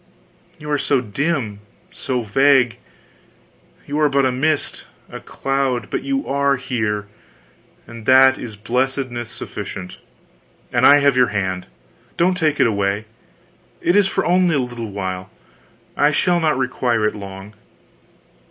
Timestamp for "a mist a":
4.25-5.19